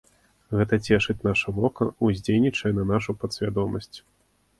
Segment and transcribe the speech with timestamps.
[0.59, 3.93] Гэта цешыць наша вока, уздзейнічае на нашу падсвядомасць.